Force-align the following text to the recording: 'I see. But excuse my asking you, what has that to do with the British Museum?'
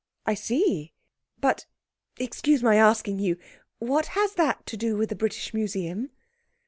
'I 0.25 0.33
see. 0.33 0.93
But 1.39 1.67
excuse 2.17 2.63
my 2.63 2.73
asking 2.75 3.19
you, 3.19 3.37
what 3.77 4.07
has 4.17 4.33
that 4.33 4.65
to 4.65 4.75
do 4.75 4.97
with 4.97 5.09
the 5.09 5.15
British 5.15 5.53
Museum?' 5.53 6.09